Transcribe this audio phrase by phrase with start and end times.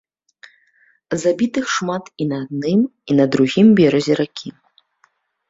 [1.23, 4.49] Забітых шмат і на адным і на другім беразе ракі.